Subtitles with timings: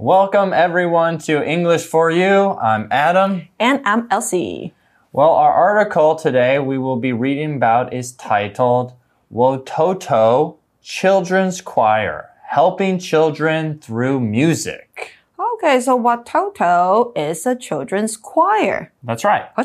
[0.00, 2.56] Welcome everyone to English for You.
[2.62, 3.48] I'm Adam.
[3.58, 4.72] And I'm Elsie.
[5.10, 8.92] Well, our article today we will be reading about is titled
[9.34, 15.14] Watoto Children's Choir Helping Children Through Music.
[15.36, 18.92] Okay, so Watoto is a children's choir.
[19.02, 19.46] That's right.
[19.56, 19.64] Uh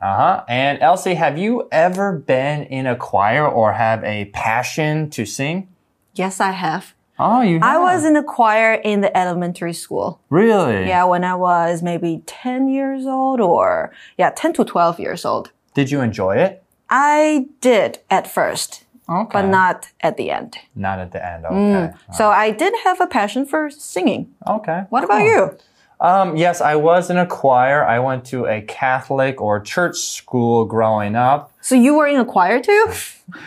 [0.00, 0.44] huh.
[0.48, 5.68] And Elsie, have you ever been in a choir or have a passion to sing?
[6.14, 6.94] Yes, I have.
[7.18, 7.62] Oh, you have.
[7.62, 10.20] I was in a choir in the elementary school.
[10.30, 10.86] Really?
[10.88, 15.50] Yeah, when I was maybe 10 years old or, yeah, 10 to 12 years old.
[15.74, 16.62] Did you enjoy it?
[16.90, 19.28] I did at first, Okay.
[19.32, 20.56] but not at the end.
[20.74, 21.46] Not at the end.
[21.46, 21.94] Okay.
[22.12, 24.32] So I did have a passion for singing.
[24.46, 24.84] Okay.
[24.90, 25.56] What about you?
[26.00, 27.84] Um, yes, I was in a choir.
[27.86, 31.51] I went to a Catholic or church school growing up.
[31.62, 32.86] So you were in a choir too?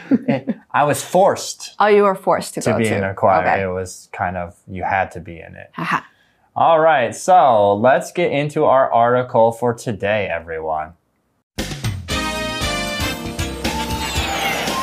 [0.72, 2.96] I was forced oh, you were forced to, to go be to.
[2.96, 3.42] in a choir.
[3.42, 3.64] Okay.
[3.64, 5.70] It was kind of, you had to be in it.
[5.78, 6.00] Uh-huh.
[6.56, 10.94] All right, so let's get into our article for today, everyone.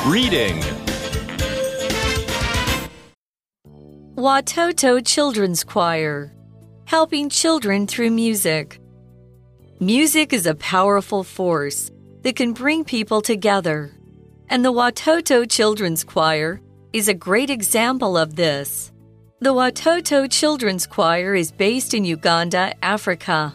[0.06, 0.60] Reading.
[4.14, 6.34] Watoto Children's Choir
[6.84, 8.78] Helping Children Through Music.
[9.80, 11.90] Music is a powerful force
[12.22, 13.92] that can bring people together,
[14.48, 16.60] and the Watoto Children's Choir
[16.92, 18.92] is a great example of this.
[19.40, 23.54] The Watoto Children's Choir is based in Uganda, Africa.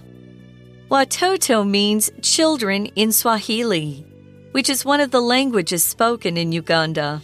[0.90, 4.06] Watoto means children in Swahili,
[4.52, 7.22] which is one of the languages spoken in Uganda.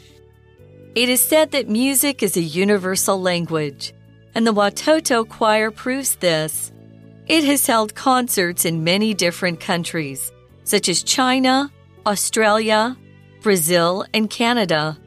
[0.96, 3.94] It is said that music is a universal language,
[4.36, 6.72] and the Watoto Choir proves this.
[7.28, 10.32] It has held concerts in many different countries,
[10.64, 11.72] such as China,
[12.06, 12.98] Australia,
[13.42, 14.98] Brazil, and Canada.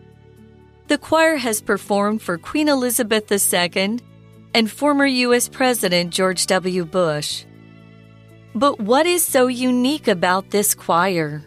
[0.89, 3.99] The choir has performed for Queen Elizabeth II
[4.55, 5.49] and former U.S.
[5.49, 6.85] President George W.
[6.85, 7.45] Bush.
[8.55, 11.45] But what is so unique about this choir?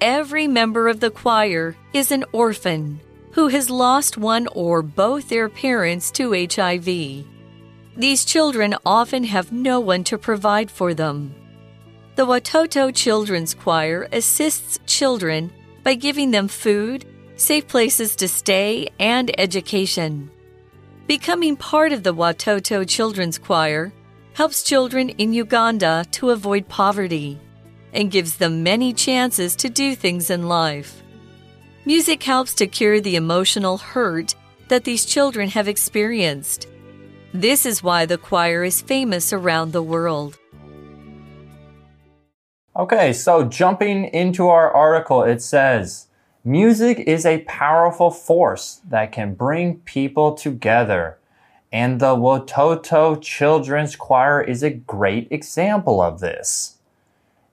[0.00, 3.00] Every member of the choir is an orphan
[3.32, 7.26] who has lost one or both their parents to HIV.
[7.96, 11.34] These children often have no one to provide for them.
[12.16, 15.52] The Watoto Children's Choir assists children
[15.82, 17.04] by giving them food,
[17.34, 20.30] safe places to stay, and education.
[21.08, 23.92] Becoming part of the Watoto Children's Choir
[24.34, 27.40] helps children in Uganda to avoid poverty
[27.92, 31.02] and gives them many chances to do things in life.
[31.84, 34.36] Music helps to cure the emotional hurt
[34.68, 36.68] that these children have experienced.
[37.32, 40.38] This is why the choir is famous around the world.
[42.76, 46.08] Okay, so jumping into our article, it says
[46.44, 51.18] music is a powerful force that can bring people together.
[51.72, 56.78] And the Watoto Children's Choir is a great example of this.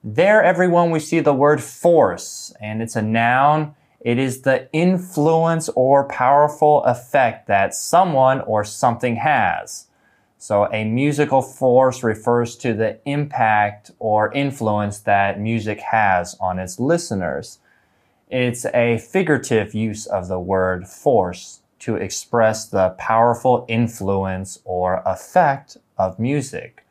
[0.04, 3.76] There, everyone, we see the word force, and it's a noun.
[4.00, 9.86] It is the influence or powerful effect that someone or something has.
[10.42, 16.80] So a musical force refers to the impact or influence that music has on its
[16.80, 17.60] listeners.
[18.28, 25.78] It's a figurative use of the word force to express the powerful influence or effect
[25.96, 26.88] of music.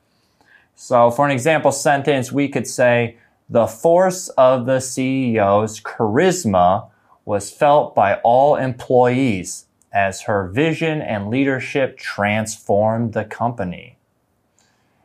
[0.77, 3.17] So for an example sentence, we could say,
[3.49, 6.89] the force of the CEO's charisma
[7.25, 13.97] was felt by all employees as her vision and leadership transformed the company.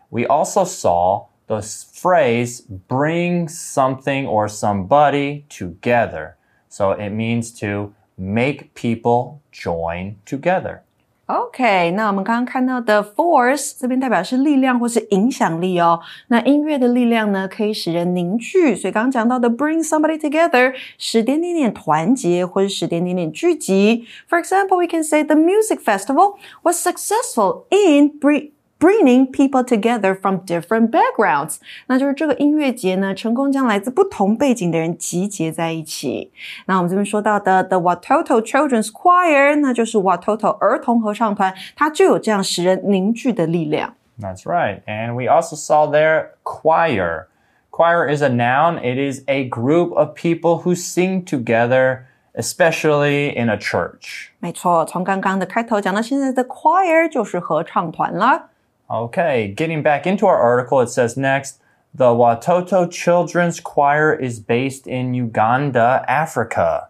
[0.09, 6.38] We also saw the phrase bring something or somebody together.
[6.69, 10.84] So it means to make people join together.
[11.26, 16.00] OK，那我们刚刚看到的 force 这边代表是力量或是影响力哦。
[16.26, 24.04] 那音乐的力量呢，可以使人凝聚，所以刚刚讲到的 bring somebody together 使点点点团结，或者使点点点聚集。
[24.28, 28.50] For example, we can say the music festival was successful in bring
[28.84, 36.32] bringing people together from different backgrounds，那就是这个音乐节呢，成功将来自不同背景的人集结在一起。
[36.64, 43.94] 那我们这边说到的 The Watoto Children's Choir，那就是 Watoto 儿童合唱团，它就有这样使人凝聚的力量。
[44.19, 44.82] That's right.
[44.87, 47.26] And we also saw there choir.
[47.70, 48.78] Choir is a noun.
[48.78, 54.28] It is a group of people who sing together, especially in a church.
[54.38, 58.49] 没错，从刚刚的开头讲到现在的 choir 就是合唱团啦。
[58.88, 61.61] Okay, getting back into our article, it says next
[61.94, 66.88] the Watoto Children's Choir is based in Uganda, Africa.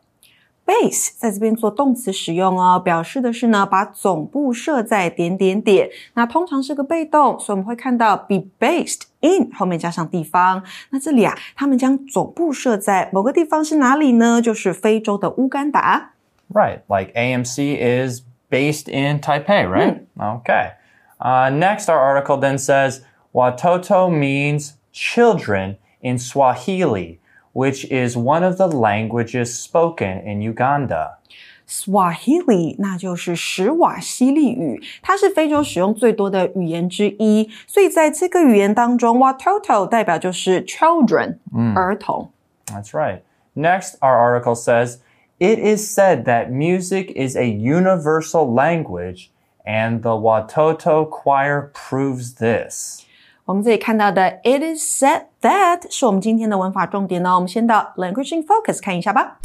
[0.70, 5.90] base 在这边做动词使用哦，表示的是呢，把总部设在点点点。
[6.14, 10.62] 那通常是个被动，所以我们会看到 be based in 后面加上地方。
[10.90, 14.40] 那这里啊，他们将总部设在某个地方是哪里呢？
[14.40, 16.12] 就是非洲的乌干达。
[16.52, 20.00] Right, like AMC is based in Taipei, right?
[20.16, 20.72] Okay.
[21.18, 23.02] Uh, next, our article then says
[23.34, 27.20] Watoto means children in Swahili,
[27.52, 31.18] which is one of the languages spoken in Uganda.
[31.66, 37.48] Swahili，那就是史瓦西里语，它是非洲使用最多的语言之一。
[37.68, 41.36] 所以在这个语言当中，Watoto 代表就是 children，、
[41.76, 42.32] 儿童。
[42.66, 43.20] That's right.
[43.54, 44.98] Next, our article says
[45.38, 49.30] it is said that music is a universal language,
[49.64, 53.04] and the Watoto choir proves this.
[53.44, 57.34] 我们这里看到的 "It is said that" 是我们今天的文法重点哦。
[57.34, 59.40] 我们先到 Language in Focus 看一下吧。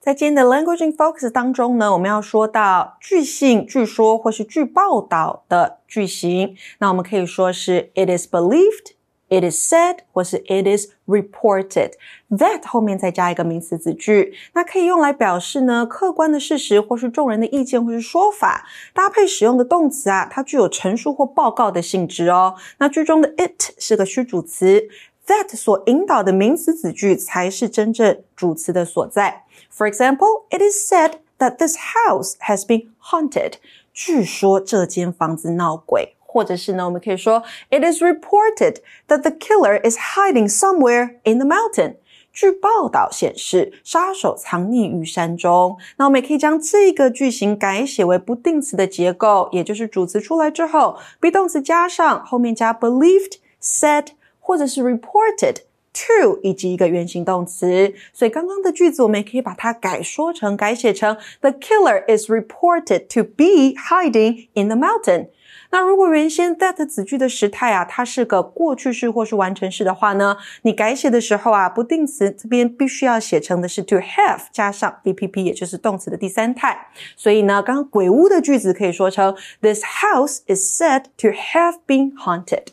[0.00, 6.56] 在今天的 Language in Focus 当中呢，我们要说到据信、据说或是据报道的句型。
[6.78, 8.92] 那我们可以说是 "It is believed",
[9.31, 11.93] "It is said" 或是 "It is reported".
[12.29, 18.67] That 后面再加一个名词子句，那可以用来表示呢客观的事实或是众人的意见或是说法。
[18.93, 22.55] 搭配使用的动词啊，它具有陈述或报告的性质哦。
[22.79, 24.89] 那句中的 it 是个虚主词。
[25.27, 29.43] that 所引导的名词子句才是真正主词的所在。
[29.73, 33.53] For example, it is said that this house has been haunted.
[33.93, 36.15] 据说这间房子闹鬼。
[36.30, 38.76] 或者是呢，我们可以说，It is reported
[39.08, 41.96] that the killer is hiding somewhere in the mountain.
[42.32, 45.78] 据报道显示，杀手藏匿于山中。
[45.96, 54.08] 那我们也可以将这个句型改写为不定词的结构，也就是主词出来之后，be 动词加上，后面加 believed, said
[54.38, 55.60] 或者是 reported
[55.94, 57.94] to 以及一个原形动词。
[58.12, 65.28] 所以刚刚的句子我们也可以把它改说成、改写成 The killer is reported to be hiding in the mountain。
[65.70, 76.88] 那如果原先 that 子句的时态啊，它是个过去式或是完成式的话呢，你改写的时候啊，不定词这边必须要写成的是 to have 加上 VPP，也就是动词的第三态。
[77.16, 82.68] 所以呢，刚刚鬼屋的句子可以说成 This house is said to have been haunted。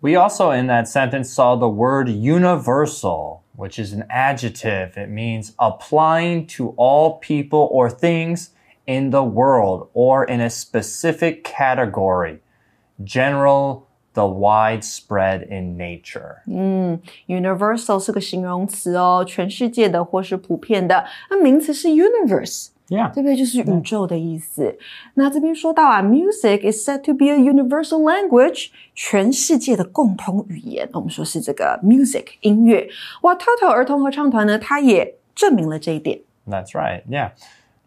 [0.00, 4.92] We also, in that sentence, saw the word universal, which is an adjective.
[4.92, 8.50] It means applying to all people or things
[8.85, 12.39] in the world or in a specific category.
[13.03, 13.83] General,
[14.13, 16.37] the widespread in nature.
[16.47, 21.05] 嗯，universal 是个形容词哦，全世界的或是普遍的。
[21.29, 22.69] 那名词是 universe。
[22.89, 23.11] Yeah.
[23.13, 23.35] 对不对？
[23.35, 24.77] 就是宇宙的意思。
[25.13, 30.87] 那这边说到啊，music is said to be a universal language，全世界的共同语言。
[30.91, 32.87] 我们说是这个 music 音乐。
[33.21, 36.19] Watoto 儿童合唱团呢，它也证明了这一点。
[36.45, 37.03] That's right.
[37.09, 37.31] Yeah.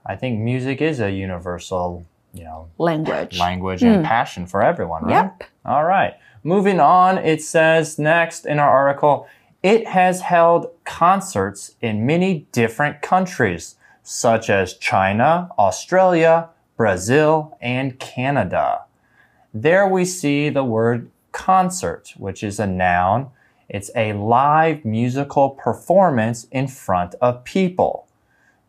[0.09, 4.03] I think music is a universal, you know, Language language and hmm.
[4.05, 5.31] passion for everyone, right?
[5.39, 5.45] Yep.
[5.65, 6.15] All right.
[6.45, 9.27] Moving on, it says next in our article,
[9.63, 13.75] it has held concerts in many different countries,
[14.05, 18.83] such as China, Australia, Brazil, and Canada.
[19.53, 23.31] There we see the word concert, which is a noun.
[23.69, 28.06] It's a live musical performance in front of people.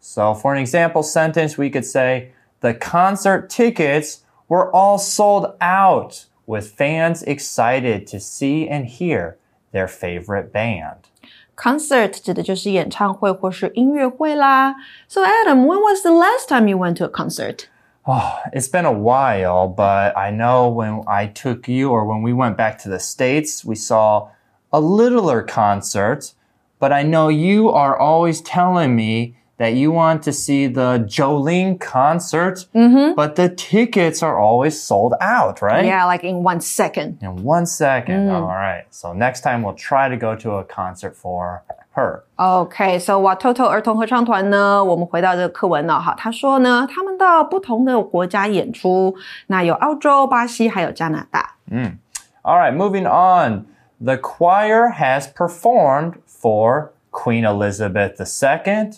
[0.01, 6.27] So for an example sentence, we could say, the concert tickets were all sold out
[6.47, 9.39] with fans excited to see and hear
[9.73, 11.09] their favorite band.
[11.55, 14.75] concert 指的就是演唱会或是音乐会啦。
[15.09, 17.69] So Adam, when was the last time you went to a concert?
[18.05, 22.33] Oh, it's been a while, but I know when I took you or when we
[22.33, 24.31] went back to the States, we saw
[24.73, 26.35] a littler concert.
[26.81, 31.78] But I know you are always telling me that you want to see the Jolin
[31.80, 33.16] concert, mm -hmm.
[33.16, 35.86] but the tickets are always sold out, right?
[35.86, 37.18] Yeah, like in one second.
[37.22, 38.30] In one second.
[38.30, 38.36] Mm.
[38.36, 38.86] All right.
[38.92, 41.64] So next time we'll try to go to a concert for
[41.96, 42.24] her.
[42.36, 46.16] Okay, so Watoto 儿童合唱团呢，我们回到这个课文了、哦、哈。
[46.16, 49.16] 他说呢，他们到不同的国家演出，
[49.48, 51.56] 那有澳洲、巴西，还有加拿大。
[51.72, 51.98] 嗯
[52.44, 53.66] ，All right, moving on.
[54.00, 58.92] The choir has performed for Queen Elizabeth II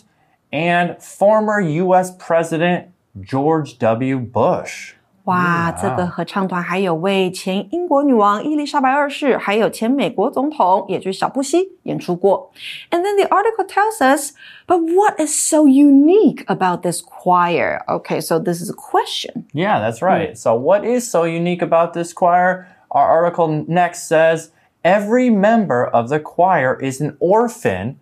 [0.51, 2.11] and former U.S.
[2.17, 2.87] President
[3.21, 4.19] George W.
[4.19, 4.93] Bush.
[5.25, 12.51] 哇，这个合唱团还有为前英国女王伊丽莎白二世，还有前美国总统，也就是小布希演出过。
[12.91, 14.33] And then the article tells us,
[14.67, 17.79] but what is so unique about this choir?
[17.87, 19.45] Okay, so this is a question.
[19.51, 20.37] Yeah, that's right.
[20.37, 22.67] So, what is so unique about this choir?
[22.89, 24.51] Our article next says
[24.83, 27.95] every member of the choir is an orphan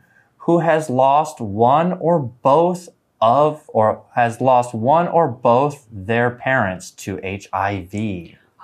[0.48, 2.88] who has lost one or both
[3.20, 7.92] of or has lost one or both their parents to HIV.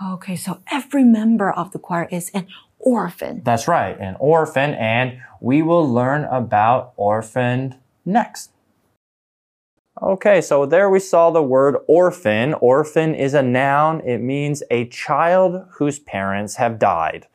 [0.02, 2.46] Okay, so every member of the choir is an
[2.78, 3.42] orphan.
[3.44, 7.76] That's right, an orphan, and we will learn about orphaned
[8.06, 8.50] next.
[10.00, 12.54] Okay, so there we saw the word orphan.
[12.54, 14.00] Orphan is a noun.
[14.00, 17.26] It means a child whose parents have died.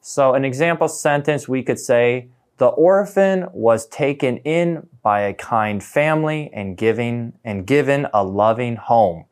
[0.00, 5.81] So an example sentence we could say, the orphan was taken in by a kind
[5.81, 9.25] family and giving and given a loving home.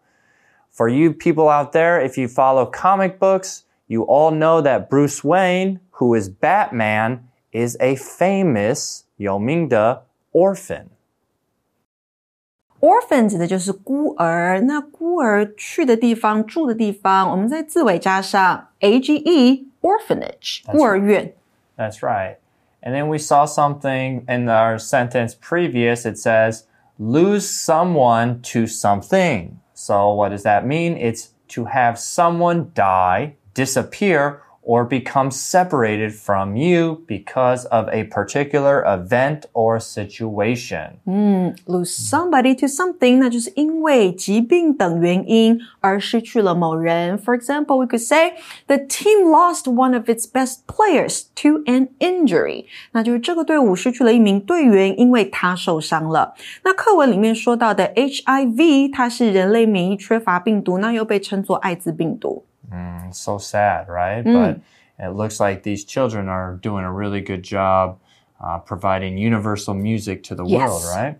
[0.71, 5.23] For you people out there, if you follow comic books, you all know that Bruce
[5.23, 10.85] Wayne, who is Batman, is a famous 有名的 orphan.
[12.79, 21.33] Orphan 指的就是孤儿，那孤儿去的地方、住的地方，我们在字尾加上 age orphanage 孤儿院。
[21.75, 22.37] That's right.
[22.82, 26.04] And then we saw something in our sentence previous.
[26.04, 26.66] It says,
[26.98, 29.60] lose someone to something.
[29.74, 30.96] So what does that mean?
[30.96, 38.83] It's to have someone die, disappear, or become separated from you because of a particular
[38.85, 40.99] event or situation.
[41.65, 47.17] lose somebody to something，那就是因为疾病等原因而失去了某人。
[47.17, 48.33] For example, we could say
[48.65, 56.33] the team lost one of its best players to an injury，那就是这个队伍失去了一名队员，因为他受伤了。
[56.65, 62.43] 那课文里面说到的 HIV，它是人类免疫缺乏病毒，那又被称作艾滋病毒。
[62.72, 64.22] Mm, so sad, right?
[64.22, 64.60] But
[64.98, 67.98] it looks like these children are doing a really good job
[68.42, 70.58] uh, providing universal music to the Yes.
[70.58, 71.18] world, right?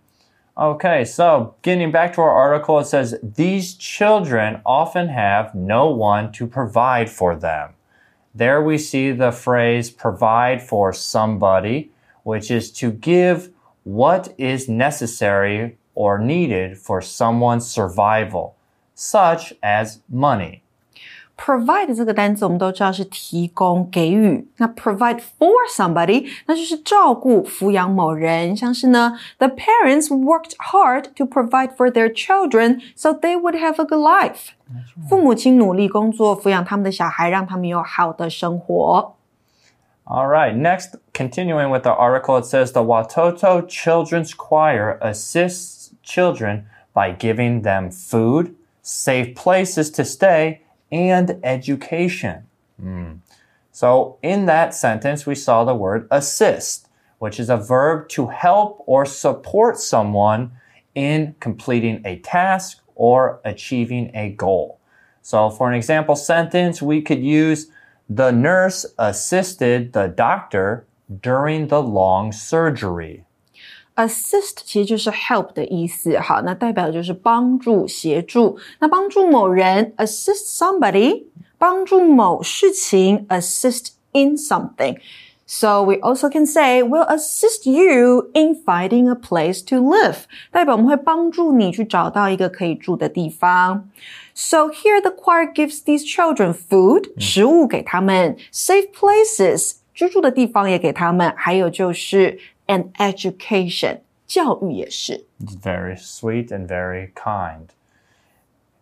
[0.57, 6.31] Okay, so getting back to our article, it says these children often have no one
[6.33, 7.71] to provide for them.
[8.35, 11.91] There we see the phrase provide for somebody,
[12.23, 13.51] which is to give
[13.85, 18.57] what is necessary or needed for someone's survival,
[18.95, 20.62] such as money
[21.38, 24.48] provide 这个单词我们都知道是提供、给予。
[24.58, 28.56] 那 provide for somebody，那就是照顾、抚养某人。
[28.56, 34.50] 像是呢，the parents worked hard to provide for their children so they would have a good life。
[35.08, 39.14] 父母亲努力工作，抚养他们的小孩，让他们有好的生活。
[40.10, 46.64] All right, next, continuing with the article, it says the Watoto Children's Choir assists children
[46.94, 50.61] by giving them food, safe places to stay,
[50.93, 52.47] and education.
[52.81, 53.19] Mm.
[53.73, 58.85] So, in that sentence, we saw the word assist, which is a verb to help
[58.87, 60.53] or support someone
[60.95, 64.79] in completing a task or achieving a goal.
[65.23, 67.69] So, for an example sentence, we could use
[68.11, 70.87] the nurse assisted the doctor
[71.21, 73.25] during the long surgery
[73.96, 78.58] assist 其实就是 help 的意思，好，那代表的就是帮助、协助。
[78.80, 81.24] 那帮助某人，assist somebody，
[81.58, 93.90] 帮助某事情，assist in something。So we also can say we'll assist you in finding a place to live，代表我们会帮助你去找到一个可以住的地方。
[94.36, 102.38] So here the choir gives these children food，食物给他们，safe places，居住的地方也给他们，还有就是
[102.69, 104.01] and education.
[105.41, 107.73] It's very sweet and very kind.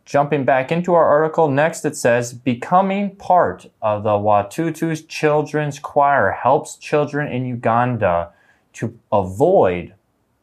[0.05, 6.33] Jumping back into our article, next it says becoming part of the Watoto's children's choir
[6.33, 8.33] helps children in Uganda
[8.75, 9.95] to avoid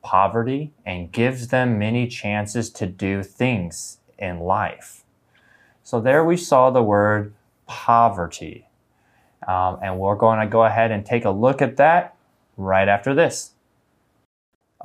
[0.02, 5.04] poverty and gives them many chances to do things in life.
[5.84, 7.34] So there we saw the word
[7.66, 8.68] poverty.
[9.48, 12.17] Um, and we're going to go ahead and take a look at that
[12.58, 13.54] right after this.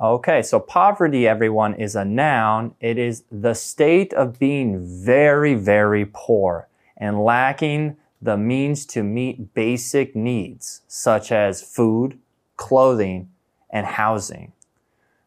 [0.01, 2.73] Okay, so poverty, everyone, is a noun.
[2.79, 9.53] It is the state of being very, very poor and lacking the means to meet
[9.53, 12.17] basic needs, such as food,
[12.55, 13.29] clothing,
[13.69, 14.53] and housing.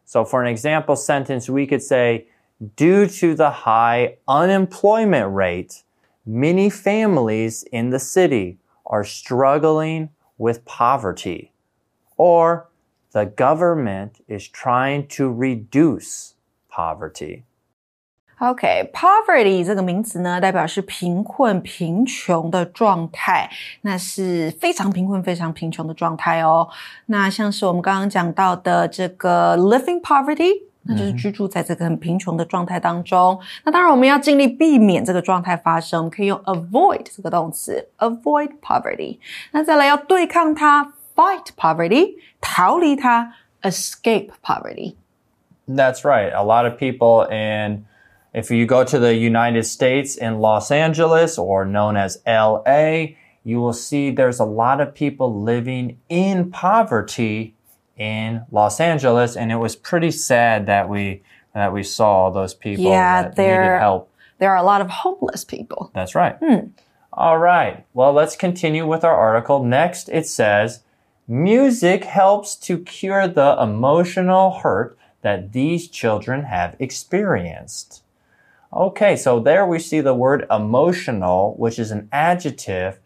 [0.03, 2.27] So, for an example sentence, we could say,
[2.75, 5.83] due to the high unemployment rate,
[6.25, 11.51] many families in the city are struggling with poverty
[12.16, 12.64] Or,
[13.12, 16.32] the government is trying to reduce
[16.70, 17.42] poverty.
[18.38, 23.48] OK，poverty、这个名词呢，代表是贫困、贫穷的状态，
[23.82, 26.68] 那是非常贫困、非常贫穷的状态哦。
[27.06, 30.50] 那像是我们刚刚讲到的这个 living poverty，
[30.82, 33.38] 那就是居住在这个很贫穷的状态当中。
[33.62, 39.18] 那当然，我们要尽力避免这个状态发生，我们可以用 avoid 这个动词，avoid poverty。
[39.52, 43.32] 那再来要对抗它 ，fight poverty，逃离它，
[43.62, 44.96] escape poverty。
[45.68, 46.32] That's right.
[46.34, 47.84] A lot of people in,
[48.34, 53.60] if you go to the United States in Los Angeles or known as LA, you
[53.60, 57.54] will see there's a lot of people living in poverty
[57.96, 59.36] in Los Angeles.
[59.36, 61.22] And it was pretty sad that we,
[61.54, 64.08] that we saw those people Yeah, that they're- needed help.
[64.38, 65.92] There are a lot of homeless people.
[65.94, 66.36] That's right.
[67.12, 67.84] All right.
[67.94, 69.62] Well, let's continue with our article.
[69.62, 70.80] Next, it says,
[71.27, 78.01] music helps to cure the emotional hurt that these children have experienced.
[78.71, 82.99] Okay, so there we see the word emotional, which is an adjective.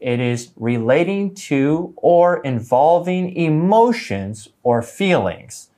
[0.00, 5.70] It is relating to or involving emotions or feelings.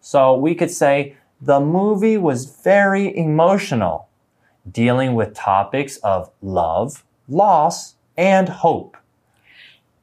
[0.00, 4.08] So we could say the movie was very emotional,
[4.70, 8.96] dealing with topics of love, loss, and hope.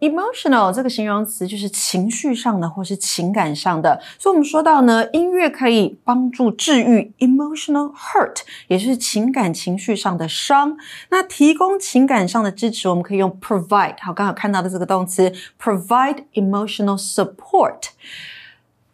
[0.02, 10.76] Emotional 这个形容词就是情绪上的或是情感上的，所以我们说到呢，音乐可以帮助治愈 emotional hurt，也就是情感情绪上的伤。
[11.12, 13.96] 那提供情感上的支持，我们可以用 provide。
[14.02, 15.32] 好，刚好看到的这个动词
[15.62, 17.90] provide emotional support。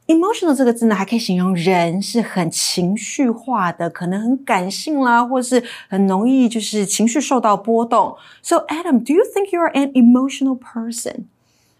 [0.06, 8.16] emotional 这个字呢，还可以形容人是很情绪化的，可能很感性啦，或是很容易就是情绪受到波动。
[8.42, 11.26] So Adam, do you think you're an emotional person?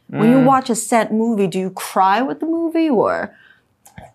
[0.08, 3.30] When you watch a sad movie, do you cry with the movie or?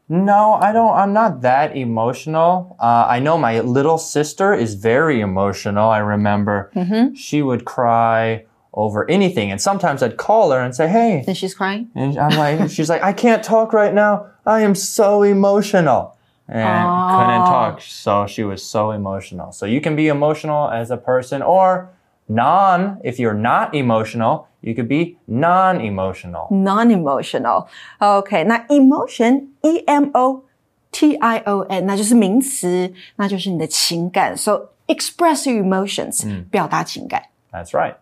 [0.07, 0.93] No, I don't.
[0.93, 2.77] I'm not that emotional.
[2.79, 5.89] Uh, I know my little sister is very emotional.
[5.89, 6.69] I remember
[7.15, 11.55] she would cry over anything, and sometimes I'd call her and say, "Hey," Then she's
[11.55, 11.89] crying.
[11.95, 14.25] and I'm like, she's like, "I can't talk right now.
[14.45, 16.13] I am so emotional."
[16.49, 19.51] And couldn't talk, so she was so emotional.
[19.51, 21.89] So you can be emotional as a person, or
[22.29, 22.99] non.
[23.03, 26.47] If you're not emotional, you could be non-emotional.
[26.49, 27.67] Non-emotional.
[27.99, 30.43] OK，那 emotion, E M O
[30.91, 34.37] T I O N，那就是名词，那就是你的情感。
[34.37, 37.23] So express your emotions，、表达情感。
[37.51, 37.95] That's right.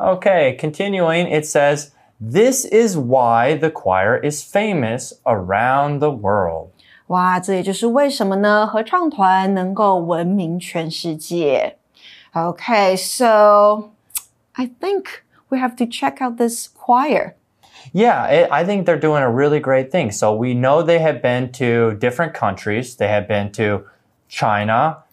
[0.00, 6.70] Okay, continuing, it says, This is why the choir is famous around the world.
[7.08, 8.66] 哇，这也就是为什么呢？
[8.66, 11.76] 合唱团能够闻名全世界。
[12.32, 13.90] Okay, so
[14.54, 17.34] I think we have to check out this choir.
[17.92, 20.10] Yeah, it, I think they're doing a really great thing.
[20.10, 22.96] So we know they have been to different countries.
[22.96, 23.84] They have been to
[24.28, 25.04] China,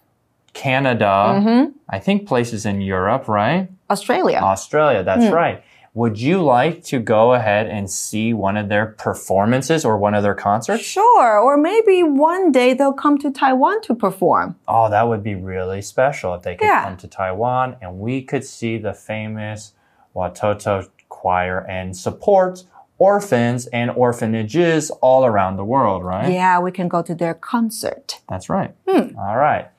[0.59, 1.71] Canada, mm-hmm.
[1.87, 3.69] I think places in Europe, right?
[3.89, 4.39] Australia.
[4.39, 5.31] Australia, that's mm.
[5.31, 5.63] right.
[5.93, 10.21] Would you like to go ahead and see one of their performances or one of
[10.21, 10.83] their concerts?
[10.83, 14.57] Sure, or maybe one day they'll come to Taiwan to perform.
[14.67, 16.83] Oh, that would be really special if they could Yeah.
[16.83, 19.73] come to Taiwan and we could see the famous
[20.13, 22.65] Watoto choir and support
[22.97, 26.29] orphans and orphanages all around the world, right?
[26.29, 28.19] Yeah, we can go to their concert.
[28.27, 28.75] That's right.
[28.85, 29.17] Hmm.
[29.17, 29.69] All right.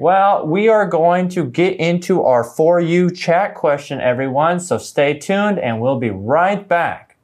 [0.00, 4.58] Well, we are going to get into our For You chat question, everyone.
[4.58, 7.18] So stay tuned and we'll be right back.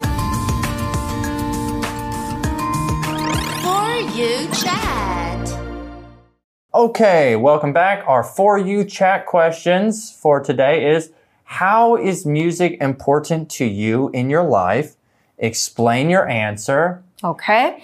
[0.00, 0.06] For
[4.14, 5.58] you chat.
[6.72, 8.04] Okay, welcome back.
[8.06, 11.10] Our For You chat questions for today is
[11.42, 14.94] How is music important to you in your life?
[15.38, 17.02] Explain your answer.
[17.24, 17.82] Okay.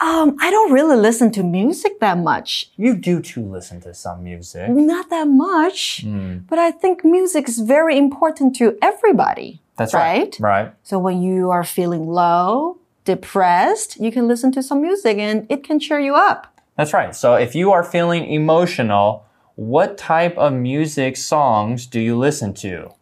[0.00, 2.70] Um, I don't really listen to music that much.
[2.76, 4.70] You do too listen to some music.
[4.70, 6.04] Not that much.
[6.48, 9.60] But I think music is very important to everybody.
[9.76, 10.36] That's right.
[10.38, 10.72] Right.
[10.82, 15.64] So when you are feeling low, depressed, you can listen to some music and it
[15.64, 16.46] can cheer you up.
[16.76, 17.14] That's right.
[17.14, 19.24] So if you are feeling emotional,
[19.56, 22.92] what type of music songs do you listen to?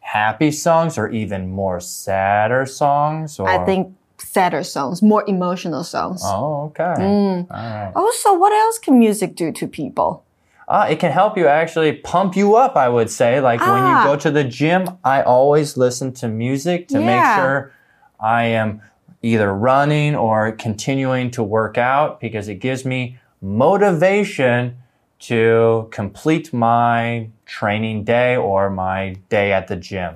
[0.00, 3.38] Happy songs or even more sadder songs?
[3.38, 3.48] Or...
[3.48, 6.22] I think sadder songs, more emotional songs.
[6.24, 6.82] Oh, okay.
[6.84, 7.92] All right.
[7.94, 10.24] Also, what else can music do to people?
[10.68, 13.40] Uh, it can help you actually pump you up, I would say.
[13.40, 14.04] Like when you Ah.
[14.04, 17.72] go to the gym, I always listen to music to make sure
[18.20, 18.80] I am
[19.22, 24.76] either running or continuing to work out because it gives me motivation
[25.18, 30.14] to complete my training day or my day at the gym.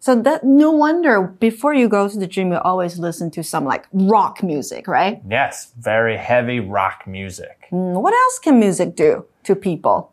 [0.00, 3.64] So that no wonder before you go to the gym, you always listen to some
[3.64, 5.20] like rock music, right?
[5.28, 7.66] Yes, very heavy rock music.
[7.72, 10.12] Mm, What else can music do to people?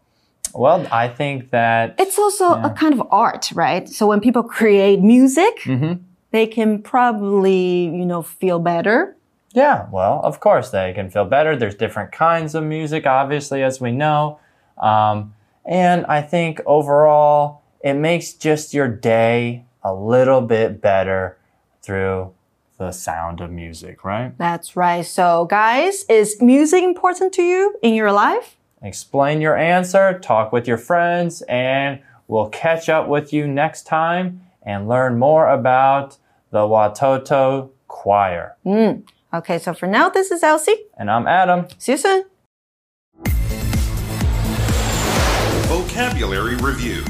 [0.54, 3.88] Well, I think that It's also a kind of art, right?
[3.90, 5.68] So when people create music,
[6.32, 9.16] they can probably, you know, feel better.
[9.54, 11.56] Yeah, well, of course, they can feel better.
[11.56, 14.40] There's different kinds of music, obviously, as we know.
[14.78, 15.34] Um,
[15.66, 21.38] and I think overall, it makes just your day a little bit better
[21.82, 22.34] through
[22.78, 24.38] the sound of music, right?
[24.38, 25.06] That's right.
[25.06, 28.58] So, guys, is music important to you in your life?
[28.82, 34.42] Explain your answer, talk with your friends, and we'll catch up with you next time
[34.62, 36.18] and learn more about
[36.52, 38.56] the Watoto Choir.
[38.66, 39.04] Mm.
[39.34, 40.76] Okay, so for now, this is Elsie.
[40.98, 41.68] And I'm Adam.
[41.80, 42.26] See you soon.
[45.68, 47.04] Vocabulary Review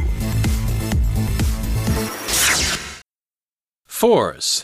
[4.08, 4.64] Force.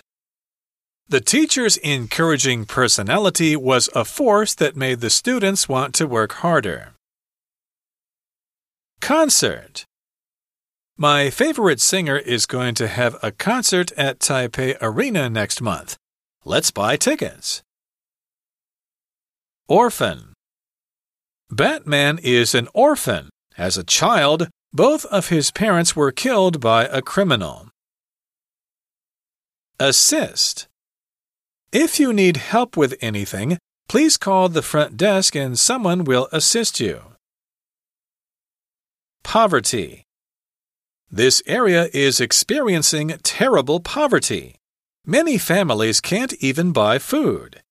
[1.09, 6.93] The teacher's encouraging personality was a force that made the students want to work harder.
[9.01, 9.83] Concert.
[10.95, 15.97] My favorite singer is going to have a concert at Taipei Arena next month.
[16.45, 17.61] Let's buy tickets.
[19.67, 20.31] Orphan.
[21.51, 23.27] Batman is an orphan.
[23.57, 27.72] As a child, both of his parents were killed by a criminal.
[29.83, 30.67] Assist.
[31.73, 33.57] If you need help with anything,
[33.89, 37.01] please call the front desk and someone will assist you.
[39.25, 40.05] Poverty.
[41.11, 44.55] This area is experiencing terrible poverty.
[45.05, 47.61] Many families can't even buy food.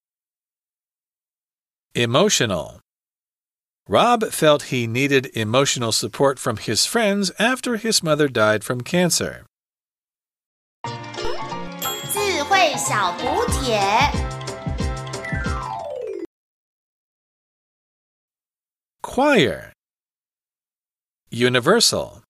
[1.94, 2.80] Emotional.
[3.88, 9.46] Rob felt he needed emotional support from his friends after his mother died from cancer.
[12.61, 13.81] 智慧小补帖。
[19.01, 19.71] Choir.
[21.31, 22.20] Universal.